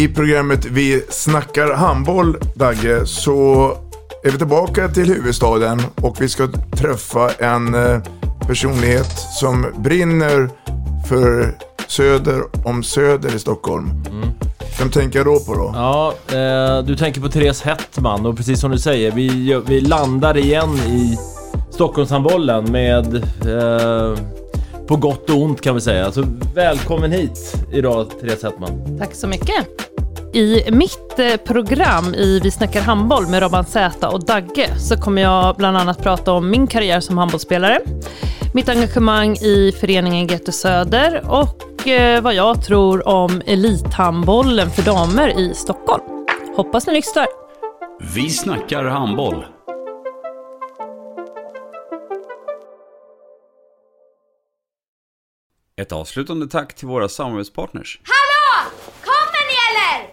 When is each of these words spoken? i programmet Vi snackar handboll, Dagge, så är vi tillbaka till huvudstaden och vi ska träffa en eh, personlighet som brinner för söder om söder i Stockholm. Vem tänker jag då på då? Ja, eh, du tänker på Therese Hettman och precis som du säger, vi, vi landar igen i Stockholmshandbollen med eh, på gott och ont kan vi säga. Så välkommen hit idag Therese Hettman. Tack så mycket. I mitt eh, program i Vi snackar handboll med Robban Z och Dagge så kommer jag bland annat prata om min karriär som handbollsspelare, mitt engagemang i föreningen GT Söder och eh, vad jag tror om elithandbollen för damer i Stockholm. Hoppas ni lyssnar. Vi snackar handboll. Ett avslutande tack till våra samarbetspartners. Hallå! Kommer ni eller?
i 0.00 0.08
programmet 0.08 0.64
Vi 0.64 1.04
snackar 1.08 1.74
handboll, 1.74 2.36
Dagge, 2.54 3.06
så 3.06 3.66
är 4.24 4.30
vi 4.30 4.38
tillbaka 4.38 4.88
till 4.88 5.08
huvudstaden 5.08 5.80
och 6.02 6.20
vi 6.20 6.28
ska 6.28 6.48
träffa 6.76 7.30
en 7.30 7.74
eh, 7.74 8.00
personlighet 8.46 9.18
som 9.40 9.66
brinner 9.78 10.48
för 11.08 11.54
söder 11.88 12.42
om 12.64 12.82
söder 12.82 13.34
i 13.34 13.38
Stockholm. 13.38 13.90
Vem 14.78 14.90
tänker 14.90 15.18
jag 15.18 15.26
då 15.26 15.40
på 15.40 15.54
då? 15.54 15.72
Ja, 15.74 16.14
eh, 16.36 16.84
du 16.84 16.96
tänker 16.96 17.20
på 17.20 17.28
Therese 17.28 17.62
Hettman 17.62 18.26
och 18.26 18.36
precis 18.36 18.60
som 18.60 18.70
du 18.70 18.78
säger, 18.78 19.12
vi, 19.12 19.60
vi 19.66 19.80
landar 19.80 20.36
igen 20.36 20.76
i 20.76 21.18
Stockholmshandbollen 21.70 22.72
med 22.72 23.14
eh, 23.16 24.18
på 24.86 24.96
gott 24.96 25.30
och 25.30 25.42
ont 25.42 25.60
kan 25.60 25.74
vi 25.74 25.80
säga. 25.80 26.12
Så 26.12 26.24
välkommen 26.54 27.12
hit 27.12 27.54
idag 27.72 28.06
Therese 28.20 28.42
Hettman. 28.42 28.98
Tack 28.98 29.14
så 29.14 29.26
mycket. 29.26 29.79
I 30.32 30.70
mitt 30.72 31.18
eh, 31.18 31.36
program 31.36 32.14
i 32.14 32.40
Vi 32.42 32.50
snackar 32.50 32.80
handboll 32.80 33.26
med 33.26 33.42
Robban 33.42 33.64
Z 33.64 34.08
och 34.08 34.24
Dagge 34.24 34.78
så 34.78 34.96
kommer 34.96 35.22
jag 35.22 35.56
bland 35.56 35.76
annat 35.76 36.02
prata 36.02 36.32
om 36.32 36.50
min 36.50 36.66
karriär 36.66 37.00
som 37.00 37.18
handbollsspelare, 37.18 37.80
mitt 38.54 38.68
engagemang 38.68 39.36
i 39.36 39.72
föreningen 39.80 40.26
GT 40.26 40.54
Söder 40.54 41.22
och 41.28 41.88
eh, 41.88 42.22
vad 42.22 42.34
jag 42.34 42.64
tror 42.64 43.08
om 43.08 43.42
elithandbollen 43.46 44.70
för 44.70 44.82
damer 44.82 45.38
i 45.38 45.54
Stockholm. 45.54 46.04
Hoppas 46.56 46.86
ni 46.86 46.92
lyssnar. 46.92 47.26
Vi 48.14 48.30
snackar 48.30 48.84
handboll. 48.84 49.44
Ett 55.80 55.92
avslutande 55.92 56.46
tack 56.46 56.74
till 56.74 56.88
våra 56.88 57.08
samarbetspartners. 57.08 58.00
Hallå! 58.04 58.70
Kommer 59.00 59.42
ni 59.48 59.54
eller? 59.70 60.09